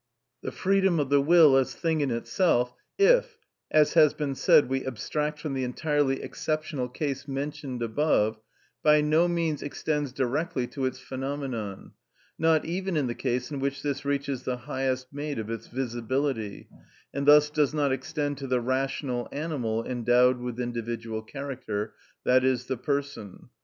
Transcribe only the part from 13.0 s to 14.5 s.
the case in which this reaches